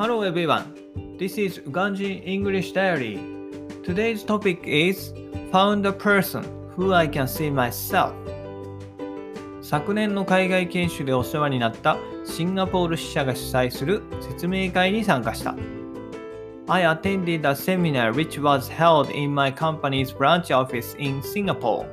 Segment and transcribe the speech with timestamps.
[0.00, 0.64] Hello everyone,
[1.18, 3.20] this is Uganji English Diary.
[3.84, 5.12] Today's topic is
[5.52, 6.42] Found a person
[6.74, 8.14] who I can see myself.
[9.60, 15.54] 昨年の海外研修でお世話になったシンガポール支社が主催する説明会に参加した。
[16.68, 21.86] I attended a seminar which was held in my company's branch office in Singapore.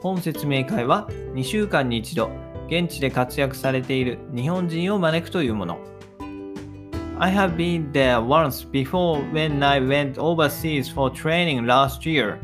[0.00, 2.30] 本説明会は2週間に一度
[2.68, 5.91] 現地で活躍されている日本人を招くというもの。
[7.21, 12.39] I have been there once before when I went overseas for training last year.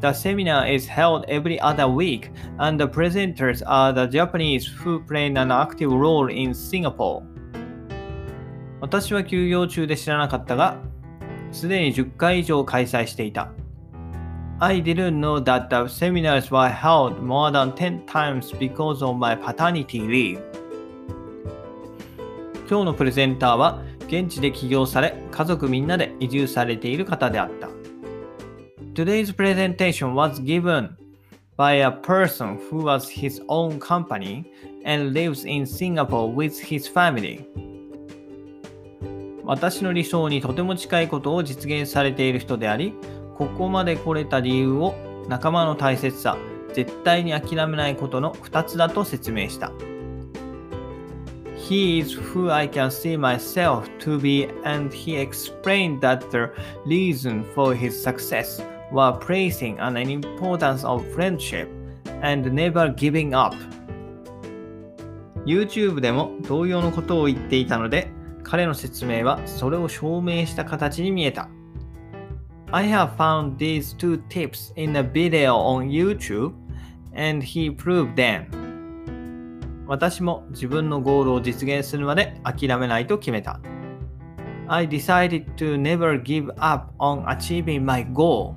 [0.00, 5.26] The seminar is held every other week, and the presenters are the Japanese who play
[5.26, 7.22] an active role in Singapore.
[8.80, 10.76] 私は休業中で知らなかったが、
[11.50, 13.50] すでに10回以上開催していた。
[14.60, 20.00] I didn't know that the seminars were held more than 10 times because of my paternity
[20.00, 20.40] leave.
[22.73, 27.69] 今日のプレゼンターは現地で起業され、家族みんなで移住されている方であった。
[28.95, 30.89] Today's presentation was given
[31.55, 34.45] by a person who was his own company
[34.85, 37.45] and lives in Singapore with his family.
[39.43, 42.95] 私の理想にとても近いことを実現されている人であり、
[43.37, 44.95] ここまで来れた理由を
[45.29, 46.37] 仲間の大切さ、
[46.73, 49.71] 絶対に諦めないことの2つだと説明した。
[51.72, 56.50] He is who I can see myself to be, and he explained that the
[56.86, 58.62] reason for his success
[58.92, 61.68] was praising an importance of friendship
[62.22, 63.54] and never giving up.
[65.44, 68.08] YouTube でも同様のことを言っていたので、
[68.42, 71.48] 彼の説明はそれを証明した形に見えた。
[72.70, 76.52] I have found these two tips in a video on YouTube
[77.14, 78.61] and he proved them.
[79.87, 83.59] 私も自分のゴールを実現するまで諦めないと決めた。
[84.67, 88.55] I decided to never give up on achieving my goal.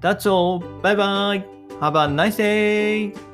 [0.00, 0.60] That's all.
[0.82, 1.44] Bye bye.
[1.80, 3.29] Have a nice day.